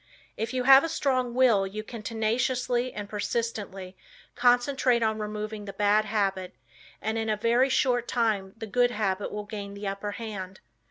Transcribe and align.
If 0.35 0.51
you 0.51 0.63
have 0.63 0.83
a 0.83 0.89
strong 0.89 1.35
will, 1.35 1.67
you 1.67 1.83
can 1.83 2.01
tenaciously 2.01 2.91
and 2.91 3.07
persistently 3.07 3.95
concentrate 4.33 5.03
on 5.03 5.19
removing 5.19 5.65
the 5.65 5.73
bad 5.73 6.05
habit 6.05 6.55
and 7.03 7.19
in 7.19 7.29
a 7.29 7.37
very 7.37 7.69
short 7.69 8.07
time 8.07 8.53
the 8.57 8.65
good 8.65 8.89
habit 8.89 9.31
will 9.31 9.45
gain 9.45 9.75
the 9.75 9.87
upper 9.87 10.13
hand. 10.13 10.59